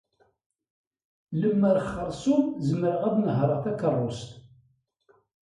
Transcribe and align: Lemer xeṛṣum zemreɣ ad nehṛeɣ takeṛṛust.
Lemer 1.39 1.77
xeṛṣum 1.93 2.43
zemreɣ 2.67 3.01
ad 3.09 3.15
nehṛeɣ 3.17 3.59
takeṛṛust. 3.63 4.29